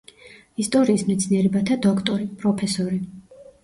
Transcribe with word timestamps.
ისტორიის 0.63 1.05
მეცნიერებათა 1.11 1.81
დოქტორი, 1.87 2.29
პროფესორი. 2.43 3.03